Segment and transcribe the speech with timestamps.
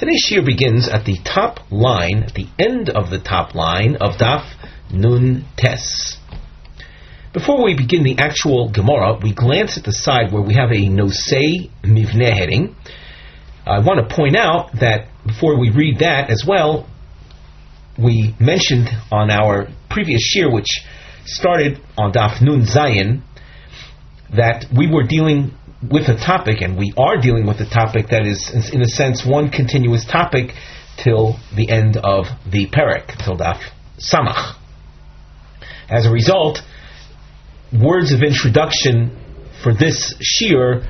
[0.00, 4.14] Today's shir begins at the top line, at the end of the top line of
[4.16, 4.50] Daf
[4.90, 6.16] Nun Tes.
[7.34, 10.88] Before we begin the actual Gemara, we glance at the side where we have a
[10.88, 12.76] Nosei Mivne heading.
[13.66, 16.88] I want to point out that before we read that as well,
[17.98, 20.80] we mentioned on our previous shir, which
[21.26, 23.20] started on Daf Nun Zayin,
[24.34, 28.26] that we were dealing with a topic, and we are dealing with a topic that
[28.26, 30.52] is, in a sense, one continuous topic
[31.02, 33.60] till the end of the Perek, till Daf
[33.98, 34.56] Samach.
[35.88, 36.58] As a result,
[37.72, 39.16] words of introduction
[39.62, 40.86] for this shir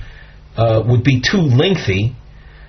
[0.57, 2.17] uh, would be too lengthy,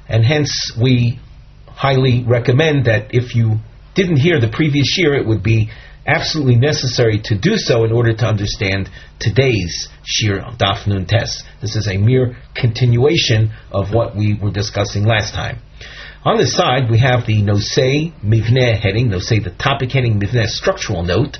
[0.08, 1.20] and hence we
[1.68, 3.56] highly recommend that if you
[3.96, 5.72] didn't hear the previous shir, it would be
[6.06, 11.44] absolutely necessary to do so in order to understand today's Shir Daf Nun Tes.
[11.62, 15.60] This is a mere continuation of what we were discussing last time.
[16.24, 21.04] On this side, we have the Nosei Mivne heading, Nosei the topic heading Mivne structural
[21.04, 21.38] note,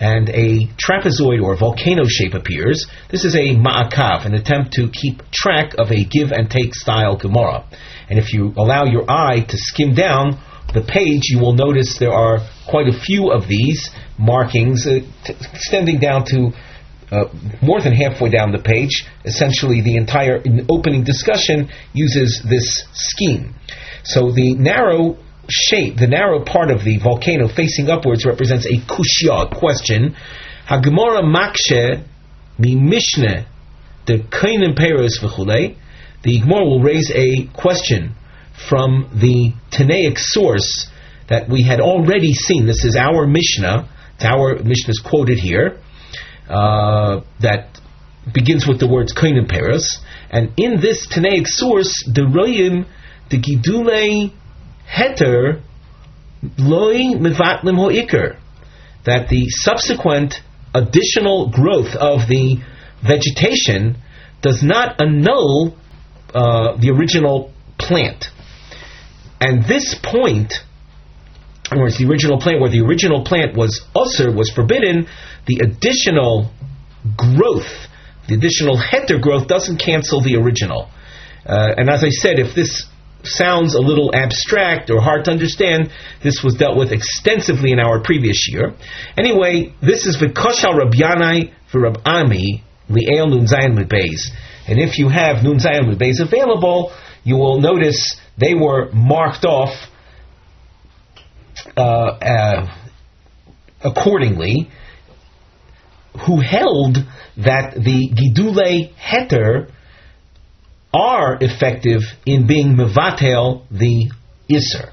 [0.00, 2.86] and a trapezoid or volcano shape appears.
[3.10, 7.16] This is a ma'akav, an attempt to keep track of a give and take style
[7.16, 7.64] Gemara.
[8.08, 10.40] And if you allow your eye to skim down
[10.74, 12.38] the page, you will notice there are
[12.68, 16.52] quite a few of these markings uh, t- extending down to
[17.10, 17.24] uh,
[17.62, 19.06] more than halfway down the page.
[19.24, 23.54] Essentially, the entire opening discussion uses this scheme.
[24.04, 25.16] So the narrow
[25.48, 30.14] shape, the narrow part of the volcano facing upwards represents a kushya, a question.
[30.68, 32.04] Hagemora makshe
[32.58, 33.46] mi mishne
[34.06, 35.76] the kainim peros v'chulei.
[36.22, 38.16] The Gemara will raise a question
[38.68, 40.88] from the Tanaic source
[41.28, 42.66] that we had already seen.
[42.66, 43.88] This is our Mishnah.
[44.20, 45.78] Our Mishnah is quoted here.
[46.48, 47.78] Uh, that
[48.32, 49.98] begins with the words Kainim Paris.
[50.30, 52.86] And in this Tanaic source, the Royim,
[53.30, 54.32] the Gidule
[54.88, 55.62] Heter,
[56.58, 58.38] Loi Mivatlim Ho'ikr,
[59.04, 60.34] that the subsequent
[60.74, 62.56] additional growth of the
[63.02, 63.98] vegetation
[64.42, 65.76] does not annul
[66.34, 68.26] uh, the original plant.
[69.40, 70.52] And this point,
[71.70, 75.06] it's the original plant, where the original plant was usher, was forbidden,
[75.46, 76.50] the additional
[77.16, 77.88] growth,
[78.28, 80.90] the additional heter growth doesn't cancel the original.
[81.46, 82.84] Uh, and as I said, if this
[83.22, 85.90] sounds a little abstract or hard to understand,
[86.22, 88.74] this was dealt with extensively in our previous year.
[89.16, 93.78] Anyway, this is Vikoshal Rabyanai for Rab Ami, Li'el Nun Zayin.
[94.68, 96.92] And if you have Nun Zayin available,
[97.24, 99.74] you will notice they were marked off
[101.76, 102.66] uh, uh,
[103.82, 104.70] accordingly,
[106.26, 106.96] who held
[107.36, 109.70] that the Gidule Heter
[110.92, 114.10] are effective in being Mevatel the
[114.50, 114.90] Isser.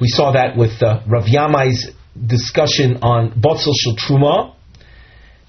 [0.00, 1.90] We saw that with uh, Rav Yanai's
[2.26, 4.54] discussion on Botzel Shel Truma,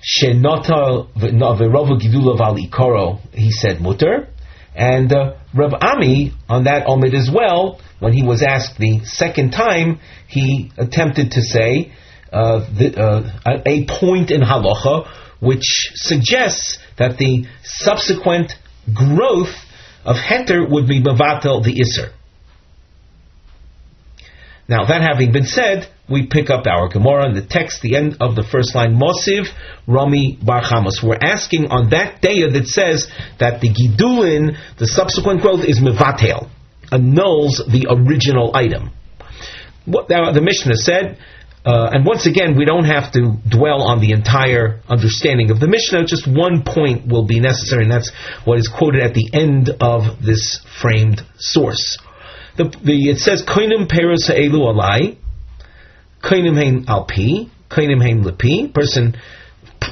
[0.01, 4.29] Shenota V'Rova Gidula Val Ikoro, he said mutter,
[4.75, 9.51] and uh, Rav Ami, on that omid as well, when he was asked the second
[9.51, 11.93] time, he attempted to say
[12.31, 15.07] uh, the, uh, a point in halacha
[15.39, 18.53] which suggests that the subsequent
[18.93, 19.53] growth
[20.03, 22.11] of heter would be mavatel the iser.
[24.67, 28.17] Now, that having been said, we pick up our Gemara in the text, the end
[28.19, 29.45] of the first line, Mosiv
[29.87, 31.03] Rami Bar Chamos.
[31.03, 33.07] We're asking on that day that says
[33.39, 36.49] that the Gidulin, the subsequent growth, is Mevatel,
[36.91, 38.91] annuls the original item.
[39.85, 41.19] What the Mishnah said,
[41.63, 45.67] uh, and once again, we don't have to dwell on the entire understanding of the
[45.67, 48.11] Mishnah, just one point will be necessary, and that's
[48.45, 51.97] what is quoted at the end of this framed source.
[52.57, 55.17] The, the, it says koinim peros elu alai,
[56.23, 58.73] koinim hein alpi, koinim hein lepi.
[58.73, 59.15] Person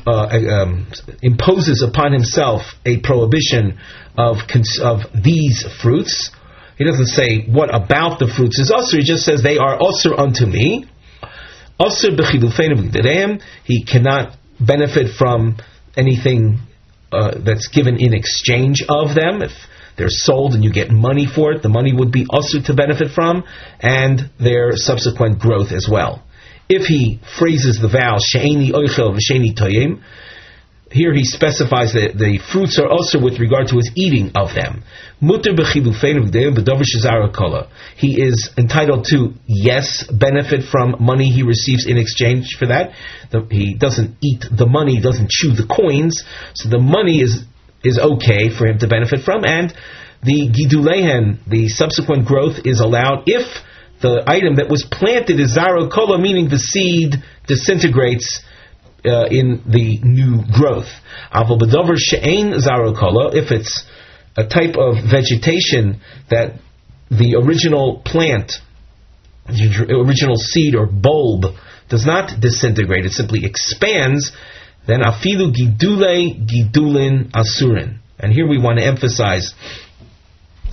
[0.08, 0.88] uh, um,
[1.22, 3.78] imposes upon himself a prohibition
[4.18, 4.38] of
[4.82, 6.32] of these fruits.
[6.78, 8.98] He doesn't say what about the fruits is usher.
[8.98, 10.86] He just says they are usher unto me.
[11.80, 15.58] Usher b'chilufeinu He cannot benefit from
[15.98, 16.60] anything
[17.12, 19.42] uh, that's given in exchange of them.
[19.42, 19.52] If
[19.98, 21.62] they're sold and you get money for it.
[21.62, 23.44] The money would be also to benefit from,
[23.80, 26.24] and their subsequent growth as well.
[26.70, 30.02] If he phrases the vow, she'eni oichel v'she'eni toyim,
[30.94, 34.84] here he specifies that the fruits are also with regard to his eating of them.
[37.98, 42.92] He is entitled to, yes, benefit from money he receives in exchange for that.
[43.50, 46.24] he doesn't eat the money, doesn't chew the coins,
[46.54, 47.44] so the money is
[47.84, 49.74] is okay for him to benefit from, and
[50.24, 53.46] the gidulehen, the subsequent growth, is allowed if
[54.02, 57.16] the item that was planted is zarokola, meaning the seed
[57.48, 58.42] disintegrates
[59.06, 60.88] uh, in the new growth.
[61.34, 63.86] Aval bedover she'ein zaro kola, if it's
[64.36, 66.60] a type of vegetation that
[67.10, 68.54] the original plant,
[69.46, 71.46] the original seed or bulb,
[71.90, 74.32] does not disintegrate, it simply expands,
[74.86, 78.00] then afilu gidule gidulin asurin.
[78.20, 79.54] And here we want to emphasize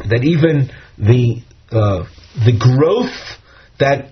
[0.09, 1.43] that even the
[1.73, 2.05] uh,
[2.45, 3.39] the growth
[3.79, 4.11] that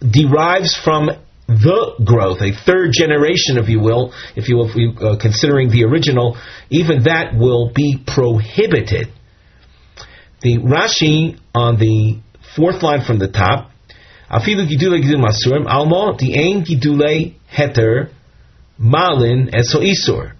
[0.00, 1.10] derives from
[1.46, 5.68] the growth, a third generation, if you will, if you will, if you, uh, considering
[5.68, 6.38] the original,
[6.70, 9.08] even that will be prohibited.
[10.40, 12.20] The Rashi on the
[12.56, 13.70] fourth line from the top,
[14.30, 18.10] Afilu gidule gidul masurim almo the ain gidule heter
[18.78, 20.32] malin eso isur.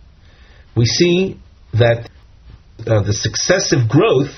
[0.77, 1.41] We see
[1.73, 2.09] that
[2.87, 4.33] uh, the successive growth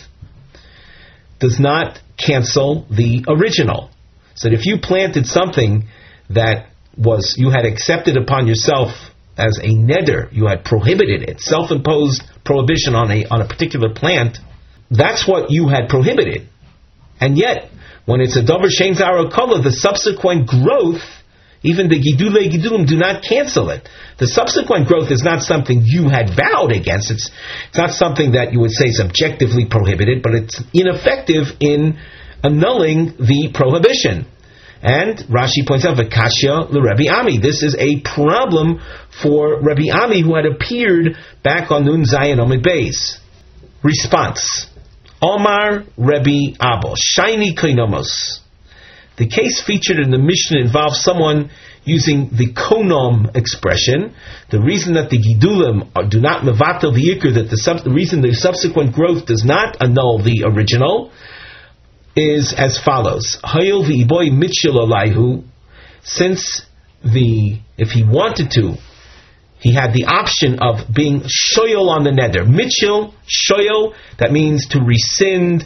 [1.39, 3.91] does not cancel the original.
[4.35, 5.85] So if you planted something
[6.31, 8.91] that was you had accepted upon yourself
[9.37, 14.39] as a neder, you had prohibited it, self-imposed prohibition on a on a particular plant,
[14.91, 16.49] that's what you had prohibited.
[17.21, 17.71] And yet,
[18.05, 18.97] when it's a davar shein
[19.31, 21.03] color, the subsequent growth
[21.67, 23.89] even the gidule gidulim do not cancel it.
[24.19, 27.11] The subsequent growth is not something you had vowed against.
[27.11, 27.31] It's,
[27.69, 31.99] it's not something that you would say is objectively prohibited, but it's ineffective in
[32.43, 34.27] annulling the prohibition.
[34.83, 37.39] And Rashi points out, Vakasha Rebbe Ami.
[37.39, 38.81] This is a problem
[39.23, 43.19] for Rebbe Ami who had appeared back on Nun Zayin Omid Beis.
[43.83, 44.67] Response.
[45.21, 46.95] Omar Rebbe Abo.
[46.97, 48.41] Shiny Koinomos.
[49.17, 51.51] The case featured in the Mishnah involves someone
[51.85, 54.15] using the konom expression.
[54.51, 58.21] The reason that the gidulim do not mevatel the ikr, that the, sub, the reason
[58.21, 61.13] the subsequent growth does not annul the original,
[62.15, 65.45] is as follows: Hayil v'iboy mitchil alayhu.
[66.03, 66.63] Since
[67.03, 68.75] the if he wanted to,
[69.59, 72.45] he had the option of being shoyol on the neder.
[72.45, 75.65] Mitchil shoyol that means to rescind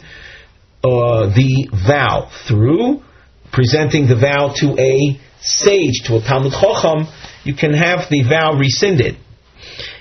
[0.83, 3.03] uh, the vow through
[3.51, 7.07] presenting the vow to a sage, to a Talmud Chacham,
[7.43, 9.17] you can have the vow rescinded.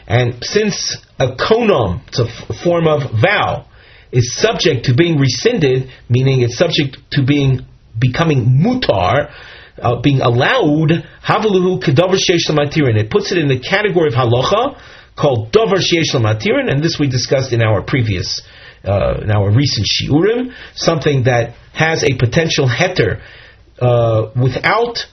[0.07, 3.67] And since a konom, it's a f- form of vow,
[4.13, 7.61] is subject to being rescinded, meaning it's subject to being
[7.99, 9.33] becoming mutar,
[9.81, 10.91] uh, being allowed,
[11.25, 14.81] havaluhu kedavar sheish It puts it in the category of halacha
[15.17, 18.43] called davar sheish and this we discussed in our previous,
[18.85, 23.21] uh, our recent shiurim, something that has a potential heter
[23.79, 25.07] uh, without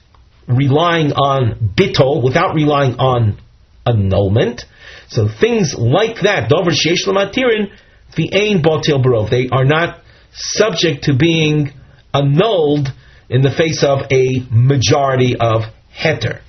[0.46, 3.38] relying on bitol, without relying on
[3.86, 4.64] annulment.
[5.08, 7.70] So things like that, dover sheish lamatirin,
[8.16, 10.00] the ain batil barov, they are not
[10.32, 11.72] subject to being
[12.12, 12.88] annulled
[13.28, 15.62] in the face of a majority of
[15.94, 16.40] heter.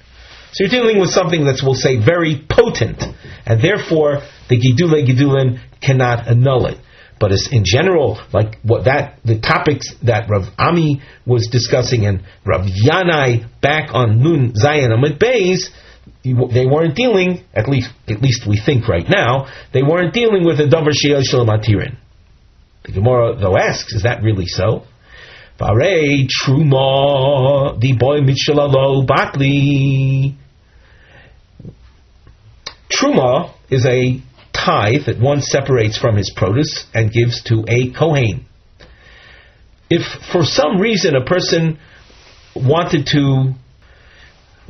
[0.51, 3.03] So you're dealing with something that's, we'll say, very potent,
[3.45, 6.77] and therefore the gidule gidulin cannot annul it.
[7.19, 12.65] But in general, like what that the topics that Rav Ami was discussing and Rav
[12.65, 15.69] Yanai back on Nun Zayin Amid Beis,
[16.23, 20.59] they weren't dealing, at least at least we think right now, they weren't dealing with
[20.59, 21.97] a davar sheil matirin.
[22.85, 24.85] The Gemara though asks, is that really so?
[25.59, 30.35] Varei truma the boy mitchalalo batli.
[32.89, 34.21] Truma is a
[34.65, 38.45] tithe that one separates from his produce and gives to a Kohen.
[39.89, 41.79] If for some reason a person
[42.55, 43.53] wanted to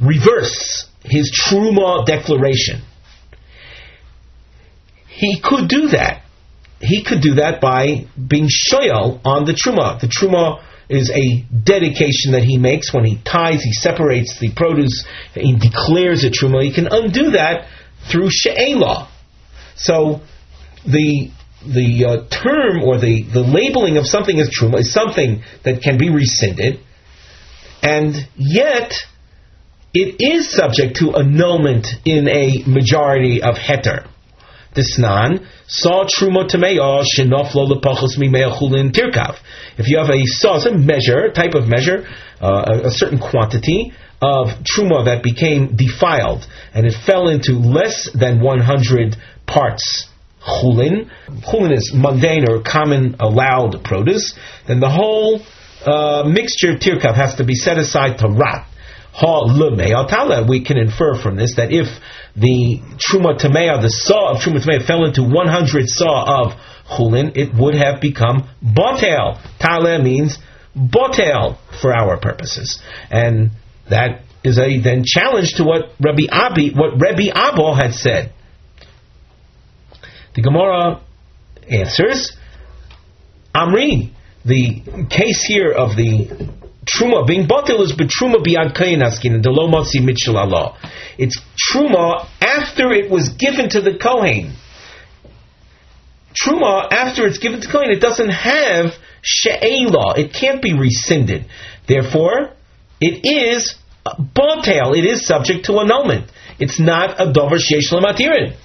[0.02, 2.82] reverse his Truma declaration,
[5.08, 6.24] he could do that.
[6.80, 10.00] He could do that by being shoyal on the Truma.
[10.00, 15.06] The Truma is a dedication that he makes when he ties, he separates the produce,
[15.34, 16.64] he declares a Truma.
[16.64, 17.68] He can undo that
[18.10, 19.10] through She'elah
[19.80, 20.22] so
[20.86, 21.32] the
[21.66, 25.98] the uh, term or the, the labeling of something as truma is something that can
[25.98, 26.80] be rescinded,
[27.84, 28.94] and yet
[29.94, 34.08] it is subject to annulment in a majority of heter.
[34.76, 39.36] Disnan saw truma tameya shenoflo lepachos tirkav.
[39.78, 42.08] If you have a saw, a measure, type of measure,
[42.40, 48.10] uh, a, a certain quantity of truma that became defiled and it fell into less
[48.14, 49.16] than 100
[49.50, 50.08] parts
[50.42, 51.10] chulin.
[51.48, 54.38] Chulin is mundane or common allowed produce.
[54.68, 55.42] Then the whole
[55.86, 58.66] uh, mixture of tirkav has to be set aside to rot.
[59.22, 61.88] We can infer from this that if
[62.36, 66.54] the truma tamea, the saw of truma tamea, fell into 100 saw of
[66.88, 69.42] chulin, it would have become botel.
[69.60, 70.38] Tala means
[70.78, 73.52] botel for our purposes, and
[73.90, 78.34] that is a then challenge to what Rabbi Abi, what Rabbi Abba had said.
[80.40, 81.02] The Gemara
[81.70, 82.32] answers,
[83.54, 84.12] Amri,
[84.46, 86.30] the case here of the
[86.86, 90.78] truma being batil is betruma beyond kain askin and lo matzi mitchell Allah.
[91.18, 94.56] It's truma after it was given to the kohen.
[96.42, 100.18] Truma after it's given to kohen, it doesn't have she'ela.
[100.18, 101.48] It can't be rescinded.
[101.86, 102.52] Therefore,
[103.02, 104.98] it is batel.
[104.98, 106.32] It is subject to annulment.
[106.60, 108.56] It's not a dover sheish lematirin.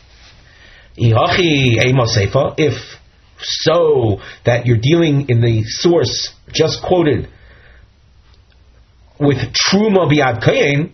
[0.96, 2.76] If
[3.40, 7.28] so, that you're dealing in the source just quoted
[9.18, 10.92] with truma biad kayin,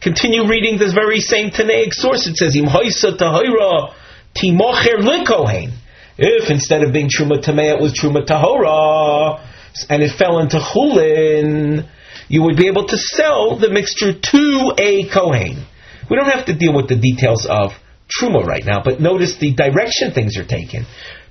[0.00, 2.26] continue reading this very same Tanaic source.
[2.26, 3.92] It says, Im hoisa tahira
[4.36, 5.72] timocher likohen.
[6.16, 9.40] If instead of being truma tamei, it was truma tahora,
[9.88, 11.88] and it fell into chulin,
[12.28, 15.66] you would be able to sell the mixture to a kohen.
[16.08, 17.72] We don't have to deal with the details of
[18.18, 20.86] truma right now, but notice the direction things are taken.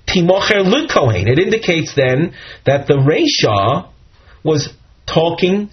[0.07, 1.27] Timocher likohen.
[1.27, 2.33] It indicates then
[2.65, 3.89] that the Resha
[4.43, 4.73] was
[5.05, 5.69] talking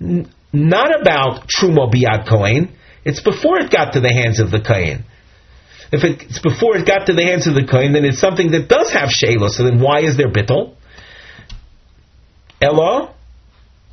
[0.00, 2.72] not about Truma Biad Kohen.
[3.04, 5.04] It's before it got to the hands of the Kohen.
[5.92, 8.68] If it's before it got to the hands of the Kohen, then it's something that
[8.68, 9.50] does have Shayla.
[9.50, 10.74] So then why is there Bittel?
[12.60, 13.14] Ella,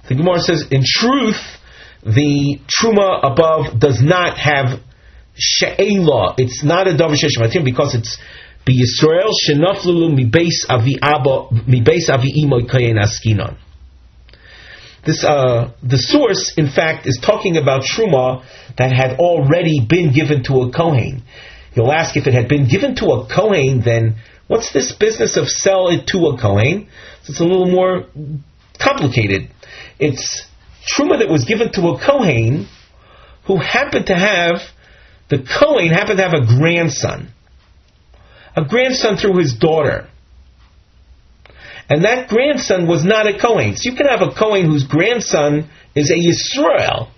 [0.07, 1.41] the Gemara says, in truth,
[2.03, 4.79] the Truma above does not have
[5.39, 6.36] She'ela.
[6.38, 8.17] It's not a Davar Sheshmatim because it's
[8.65, 13.58] Be Yisrael Shenaflulu Mi Beis Avi Abba Mi Beis Avi Imoy Kayin Askinon.
[15.05, 18.43] This, uh, the source, in fact, is talking about truma
[18.77, 21.24] that had already been given to a kohen.
[21.74, 24.17] You'll ask if it had been given to a kohen, then
[24.48, 26.89] what's this business of sell it to a kohen?
[27.24, 28.08] So it's a little more
[28.77, 29.50] complicated.
[30.00, 30.46] It's
[30.86, 32.67] truma that was given to a kohen
[33.46, 34.62] who happened to have
[35.29, 37.29] the Cohen happened to have a grandson,
[38.55, 40.07] a grandson through his daughter.
[41.89, 43.75] And that grandson was not a Kohen.
[43.75, 47.09] So you can have a Kohen whose grandson is a Yisrael.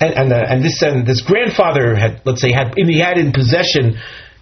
[0.00, 3.32] And, and, uh, and this and this grandfather had, let's say, had he had in
[3.32, 3.98] possession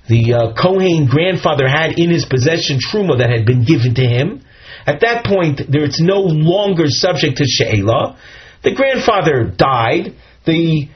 [0.09, 4.45] the uh, Kohen grandfather had in his possession truma that had been given to him.
[4.87, 8.19] At that point, there, it's no longer subject to she'ela.
[8.65, 10.15] The grandfather died.
[10.47, 10.89] The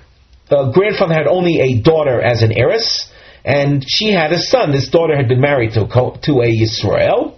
[0.72, 3.10] grandfather had only a daughter as an heiress,
[3.44, 4.72] and she had a son.
[4.72, 7.34] This daughter had been married to, to a Yisrael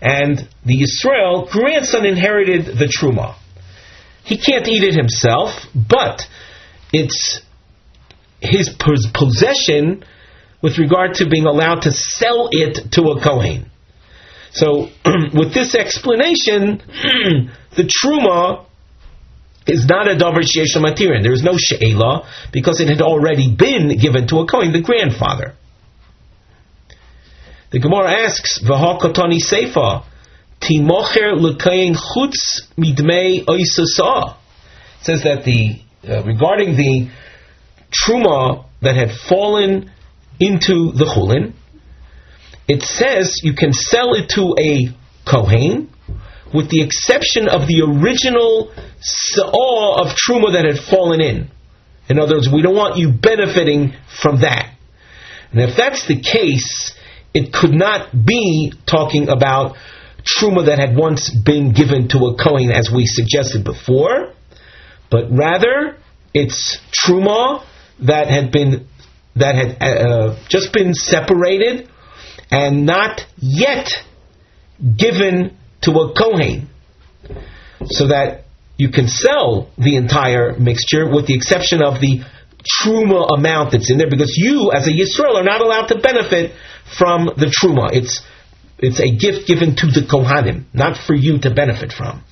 [0.00, 3.36] and the Yisrael grandson inherited the truma.
[4.24, 6.22] He can't eat it himself, but
[6.92, 7.40] it's
[8.40, 10.04] his possession
[10.62, 13.70] with regard to being allowed to sell it to a Kohen.
[14.52, 14.88] So,
[15.34, 16.82] with this explanation,
[17.76, 18.66] the truma
[19.68, 21.22] is not a davar sheyesh matirin.
[21.22, 25.54] There is no she'ela because it had already been given to a Kohen, the grandfather.
[27.70, 30.04] The Gemara asks, "V'hakatani seifa
[30.60, 34.36] timocher lekayin chutz midmei oisasa."
[35.00, 37.08] It says that the uh, regarding the
[37.92, 39.90] truma that had fallen
[40.40, 41.52] into the chulin,
[42.68, 44.88] it says you can sell it to a
[45.24, 45.90] kohen,
[46.54, 51.50] with the exception of the original saw of truma that had fallen in.
[52.08, 54.74] In other words, we don't want you benefiting from that.
[55.52, 56.94] And if that's the case,
[57.34, 59.76] it could not be talking about
[60.24, 64.32] truma that had once been given to a kohen, as we suggested before,
[65.10, 65.96] but rather
[66.34, 67.64] it's truma
[68.00, 68.86] that had been
[69.36, 71.88] that had uh, just been separated
[72.50, 73.88] and not yet
[74.96, 76.68] given to a kohen,
[77.84, 78.44] so that
[78.78, 82.22] you can sell the entire mixture with the exception of the
[82.80, 86.52] truma amount that's in there, because you, as a Yisrael, are not allowed to benefit
[86.96, 87.92] from the truma.
[87.92, 88.22] It's
[88.78, 92.22] it's a gift given to the kohanim, not for you to benefit from.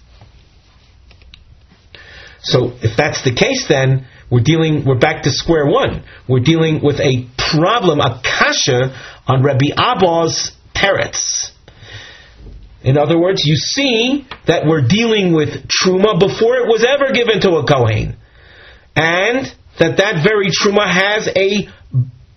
[2.43, 4.85] So if that's the case, then we're dealing.
[4.85, 6.05] We're back to square one.
[6.29, 8.95] We're dealing with a problem, a kasha
[9.27, 11.51] on Rabbi Abba's teretz.
[12.87, 17.41] In other words, you see that we're dealing with truma before it was ever given
[17.43, 18.17] to a kohen,
[18.95, 19.45] and
[19.79, 21.69] that that very truma has a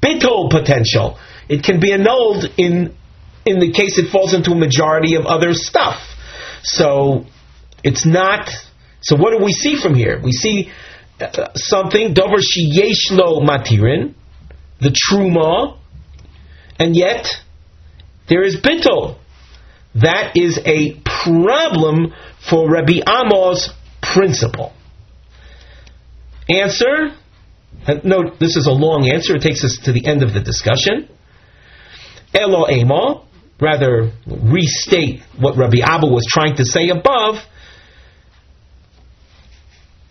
[0.01, 2.95] bittul potential it can be annulled in
[3.45, 5.99] in the case it falls into a majority of other stuff.
[6.61, 7.25] So
[7.83, 8.49] it's not
[9.01, 10.19] So what do we see from here?
[10.21, 10.71] We see
[11.19, 12.37] uh, something dover
[13.11, 14.13] lo matirin,
[14.79, 15.77] the truma,
[16.77, 17.27] and yet
[18.27, 19.17] there is bittul.
[19.95, 22.13] That is a problem
[22.49, 23.69] for Rabbi Amos'
[24.01, 24.73] principle.
[26.49, 27.15] Answer.
[28.03, 29.35] Note, this is a long answer.
[29.35, 31.09] It takes us to the end of the discussion.
[32.33, 33.23] Elo Ema,
[33.59, 37.35] rather restate what Rabbi Abba was trying to say above.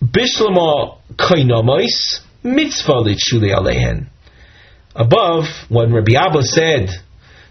[0.03, 4.07] Bishlama kainamois mitzvah litshuli alehen.
[4.95, 6.89] Above, when Rabbi Abba said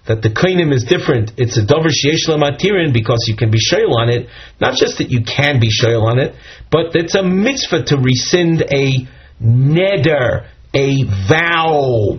[0.08, 4.08] that the kainim is different, it's a sheyesh matirin because you can be shayl on
[4.08, 4.28] it.
[4.58, 6.34] Not just that you can be shayl on it,
[6.70, 9.06] but it's a mitzvah to rescind a
[9.40, 12.18] neder, a vow.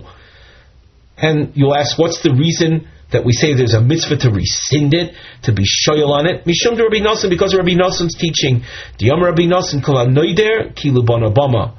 [1.18, 5.14] And you'll ask, what's the reason that we say there's a mitzvah to rescind it,
[5.42, 6.44] to be shoyal on it?
[6.44, 8.62] Mishum to Rabbi Nosson, because Rabbi Nosson's teaching.
[8.98, 11.76] Diyam Rabbi Nosson kol noider kilu bonabama.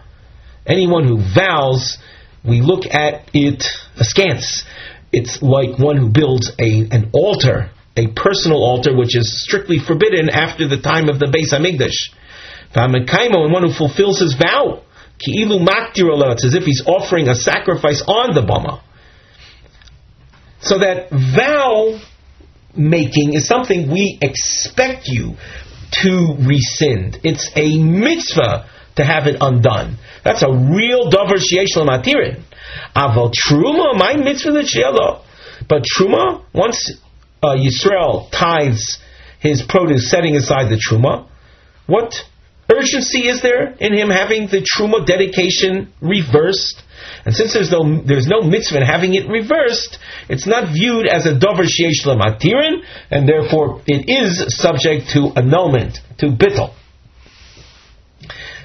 [0.66, 1.98] Anyone who vows,
[2.44, 3.64] we look at it
[3.98, 4.64] askance.
[5.12, 10.30] It's like one who builds a an altar, a personal altar, which is strictly forbidden
[10.30, 12.16] after the time of the Beis Hamikdash.
[12.74, 14.84] And one who fulfills his vow,
[15.20, 18.82] ki'ilu maktir it's as if he's offering a sacrifice on the bama.
[20.62, 22.00] So that vow
[22.76, 25.36] making is something we expect you
[26.04, 27.20] to rescind.
[27.24, 29.98] It's a mitzvah to have it undone.
[30.24, 32.44] That's a real davar sheyesh matirin.
[32.96, 35.20] Aval truma, my mitzvah the
[35.68, 36.92] But truma, once
[37.44, 39.00] uh, Yisrael tithes
[39.40, 41.28] his produce, setting aside the truma,
[41.88, 42.14] what
[42.70, 46.84] urgency is there in him having the truma dedication reversed?
[47.26, 49.98] And since there's no there's no mitzvah in having it reversed,
[50.30, 56.00] it's not viewed as a dover sheyesh matirin, and therefore it is subject to annulment,
[56.20, 56.74] to bittel.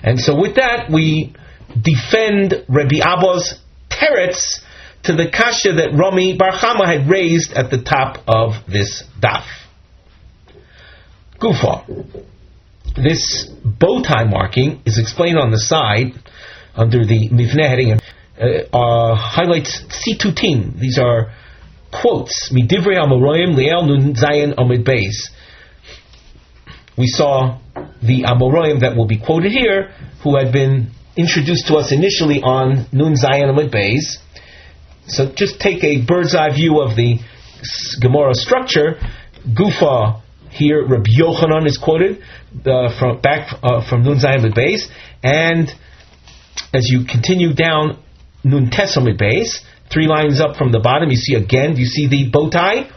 [0.06, 1.34] And so with that, we
[1.74, 3.58] defend Rabbi Abba's
[3.90, 4.60] teretz
[5.02, 9.44] to the kasha that Rami Bar Chama had raised at the top of this daf.
[11.40, 12.24] Gufa.
[12.94, 16.12] This bow tie marking is explained on the side
[16.74, 20.78] under the mivne heading uh, uh, highlights situtim.
[20.78, 21.32] These are
[21.90, 22.50] quotes.
[22.52, 25.30] Nun Zayin Amid Beis.
[26.96, 27.58] We saw
[28.02, 32.86] the Amoroim that will be quoted here, who had been introduced to us initially on
[32.92, 34.16] Nun Zayin Amid Beis.
[35.08, 37.18] So just take a bird's eye view of the
[38.00, 39.00] Gemara structure.
[39.46, 42.22] Gufa here, Rabbi Yochanan is quoted
[42.64, 44.86] uh, from back uh, from Nun Zayin Amid Beis,
[45.22, 45.68] and
[46.72, 48.02] as you continue down
[48.44, 48.70] Nun
[49.18, 52.90] base, three lines up from the bottom, you see again, you see the bow tie?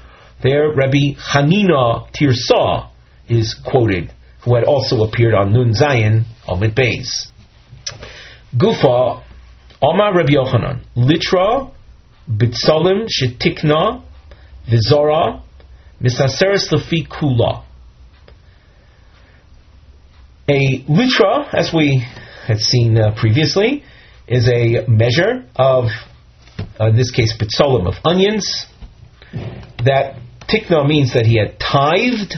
[0.43, 2.89] There, Rabbi Hanina Tirsa
[3.27, 4.11] is quoted,
[4.43, 7.31] who had also appeared on Nun Zayin Omid base.
[8.55, 9.23] Gufa,
[9.81, 11.71] Omar Rabbi Yochanan, Litra,
[12.29, 14.03] Bitzalim, Shetikna,
[14.67, 15.41] Vizora,
[16.01, 17.63] Misaseres Lafi Kula.
[20.49, 22.03] A litra, as we
[22.47, 23.83] had seen uh, previously,
[24.27, 25.85] is a measure of,
[26.79, 28.65] uh, in this case, pitzolim of onions.
[29.85, 32.33] That tikna means that he had tithed,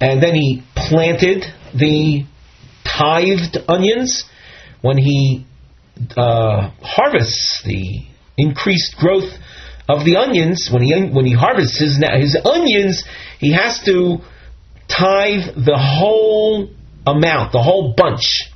[0.00, 2.24] and then he planted the
[2.84, 4.24] tithed onions.
[4.82, 5.46] When he
[6.16, 8.04] uh, harvests the
[8.36, 9.32] increased growth
[9.88, 13.04] of the onions, when he when he harvests his his onions,
[13.38, 14.18] he has to
[14.88, 16.68] tithe the whole
[17.06, 18.52] amount, the whole bunch.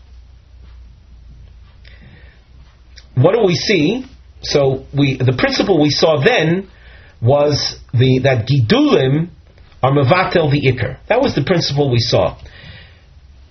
[3.20, 4.05] what do we see?
[4.42, 6.70] So we the principle we saw then
[7.20, 9.31] was the that gidulim
[9.82, 10.98] are mevatel the ikr.
[11.08, 12.38] That was the principle we saw.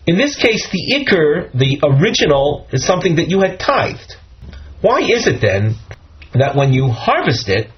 [0.05, 4.15] In this case, the ikr, the original, is something that you had tithed.
[4.81, 5.75] Why is it then
[6.33, 7.69] that when you harvest it,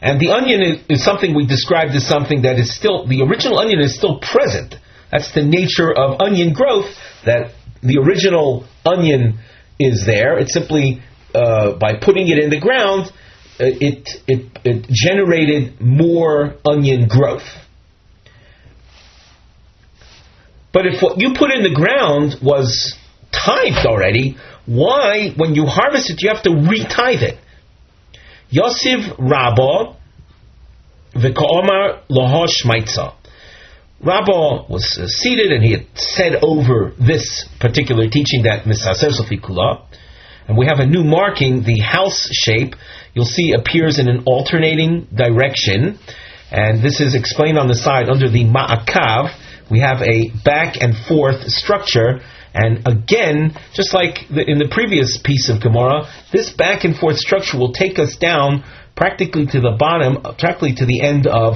[0.00, 3.58] and the onion is, is something we described as something that is still the original
[3.58, 4.74] onion is still present.
[5.10, 6.94] That's the nature of onion growth.
[7.24, 7.52] That
[7.82, 9.38] the original onion
[9.78, 10.38] is there.
[10.38, 11.02] It's simply
[11.34, 13.10] uh, by putting it in the ground,
[13.58, 17.46] it, it, it generated more onion growth.
[20.72, 22.94] But if what you put in the ground was
[23.32, 27.38] tithed already, why, when you harvest it, you have to re-tithe it?
[28.50, 29.96] Yosef Rabba
[31.14, 33.14] v'ka'omar lahosh maitza.
[34.00, 39.38] Rabba was uh, seated and he had said over this particular teaching that Misaser Sofi
[39.38, 39.84] Kula,
[40.46, 42.74] and we have a new marking, the house shape,
[43.18, 45.98] you'll see appears in an alternating direction,
[46.52, 49.34] and this is explained on the side under the ma'akav,
[49.68, 52.20] we have a back and forth structure.
[52.54, 57.16] And again, just like the, in the previous piece of Gemara, this back and forth
[57.16, 58.62] structure will take us down
[58.94, 61.54] practically to the bottom, practically to the end of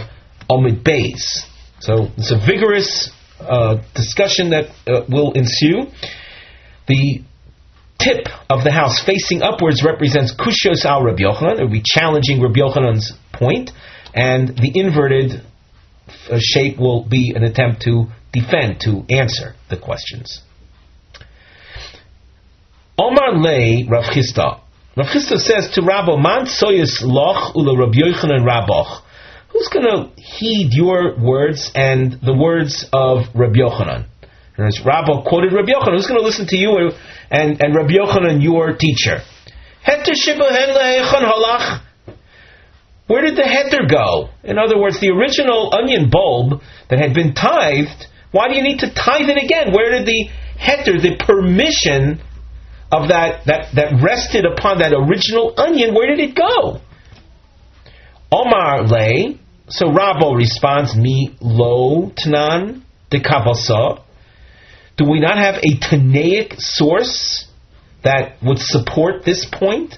[0.51, 1.47] Omid Bays.
[1.79, 5.87] So it's a vigorous uh, discussion that uh, will ensue.
[6.89, 7.23] The
[8.03, 11.61] tip of the house facing upwards represents Kushos al Rabbi Yochanan.
[11.61, 13.71] It will be challenging Rabbi Yochanan's point,
[14.15, 15.43] and the inverted
[16.29, 20.43] uh, shape will be an attempt to defend, to answer the questions.
[22.99, 24.61] Omar lay Rav Chisda.
[24.97, 29.03] Rav Chisda says to Rabbo, Man soyes loch ula Rabbi Yochanan raboch.
[29.51, 34.07] Who's going to heed your words and the words of Rabbi Yochanan?
[34.59, 35.97] Rabbo quoted Rabbi Yochanan.
[35.97, 36.91] Who's going to listen to you
[37.33, 39.21] and, and Rabbi Yochanan, your teacher?
[43.07, 44.29] Where did the heter go?
[44.45, 48.81] In other words, the original onion bulb that had been tithed, why do you need
[48.81, 49.73] to tithe it again?
[49.73, 52.21] Where did the heter, the permission
[52.93, 56.81] of that, that, that rested upon that original onion, where did it go?
[58.31, 64.03] Omar lay, so Rabbo responds, Mi lo tnan de kavasa.
[65.03, 67.49] Do we not have a Tanaic source
[68.05, 69.97] that would support this point?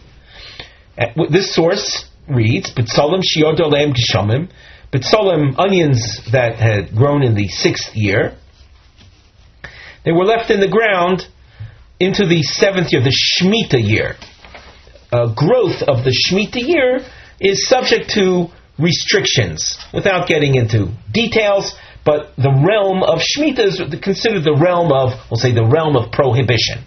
[1.29, 4.51] This source reads, B'tzolim shiodolem kishamim,
[4.90, 8.38] B'tzolim onions that had grown in the sixth year,
[10.07, 11.27] they were left in the ground
[12.01, 14.17] into the seventh year, the Shemitah year.
[15.12, 17.01] Uh, growth of the Shemitah year
[17.40, 18.47] is subject to
[18.79, 19.77] restrictions.
[19.93, 25.38] Without getting into details, but the realm of Shemitah is considered the realm of, we'll
[25.38, 26.85] say, the realm of prohibition.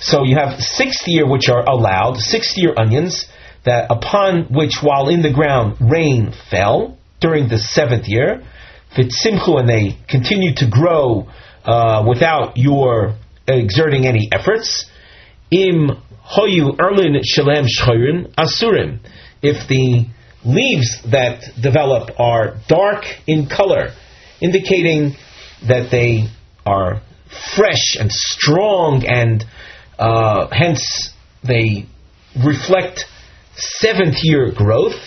[0.00, 3.26] So you have sixth year which are allowed, sixth year onions,
[3.64, 8.42] that upon which, while in the ground, rain fell during the seventh year,
[8.96, 11.28] simchu and they continue to grow
[11.64, 13.14] uh, without your
[13.46, 14.86] exerting any efforts.
[15.50, 15.90] Im
[16.36, 18.98] hoyu erlin shalem shchorin asurim.
[19.42, 20.06] If the
[20.44, 23.94] leaves that develop are dark in color,
[24.40, 25.14] indicating
[25.66, 26.28] that they
[26.66, 27.02] are
[27.56, 29.44] fresh and strong, and
[29.98, 31.10] uh, hence
[31.46, 31.86] they
[32.44, 33.04] reflect
[33.54, 35.00] seventh year growth.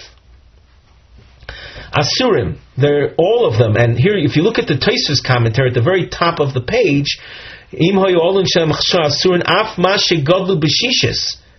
[1.94, 5.76] Asurim, they're all of them, and here, if you look at the Tosfos commentary at
[5.76, 7.20] the very top of the page,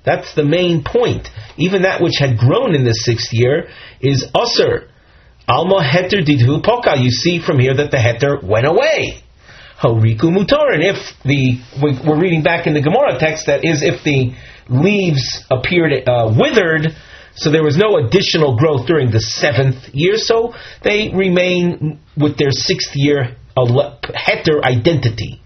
[0.06, 1.28] that's the main point.
[1.58, 3.68] Even that which had grown in the sixth year
[4.00, 4.88] is usr.
[5.48, 6.96] Alma heter didhu poka.
[7.02, 9.22] You see from here that the heter went away.
[9.80, 10.80] Horiku mutarin.
[10.80, 14.32] If the we're reading back in the Gemara text that is if the
[14.68, 16.94] leaves appeared uh, withered,
[17.34, 22.52] so there was no additional growth during the seventh year, so they remain with their
[22.52, 25.42] sixth year heter identity.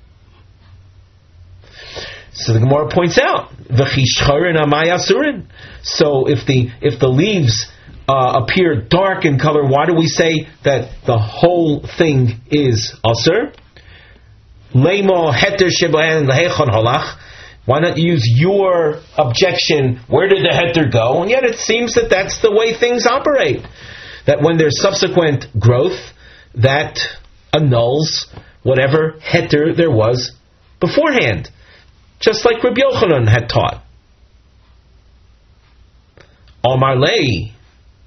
[2.41, 3.53] So the Gemara points out,
[5.83, 7.71] So if the if the leaves
[8.09, 13.53] uh, appear dark in color, why do we say that the whole thing is aser?
[14.73, 15.01] Why
[17.81, 20.01] not use your objection?
[20.09, 21.21] Where did the heter go?
[21.21, 23.67] And yet it seems that that's the way things operate.
[24.27, 26.01] That when there's subsequent growth,
[26.55, 26.99] that
[27.53, 28.29] annuls
[28.63, 30.33] whatever heter there was
[30.81, 31.51] beforehand
[32.21, 33.83] just like Rabbi Yochanan had taught.
[36.63, 37.53] Omar Lei,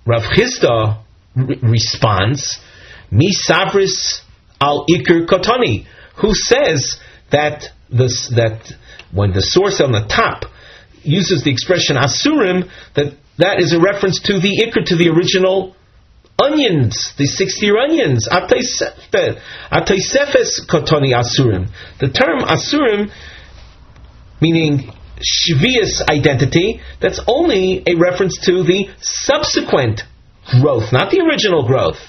[0.05, 0.99] Rav Chisda
[1.35, 2.59] re- responds,
[3.09, 4.21] Mi Sabris
[4.61, 5.87] al Iker Kotani,
[6.21, 6.97] who says
[7.31, 8.71] that this, that
[9.11, 10.45] when the source on the top
[11.01, 15.75] uses the expression Asurim, that that is a reference to the Iker, to the original
[16.39, 18.27] onions, the six-year onions.
[18.29, 18.91] Ataisefes
[20.69, 21.69] Kotani Asurim.
[21.99, 23.11] The term Asurim
[24.43, 24.91] meaning
[25.23, 30.01] Shvius identity, that's only a reference to the subsequent
[30.59, 31.99] growth, not the original growth.